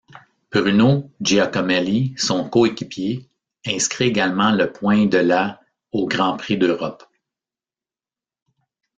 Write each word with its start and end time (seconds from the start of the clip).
Bruno 0.51 1.11
Giacomelli, 1.21 2.15
son 2.17 2.49
coéquipier, 2.49 3.29
inscrit 3.67 4.05
également 4.05 4.49
le 4.51 4.71
point 4.73 5.05
de 5.05 5.19
la 5.19 5.61
au 5.91 6.07
Grand 6.07 6.37
Prix 6.37 6.57
d'Europe. 6.57 7.03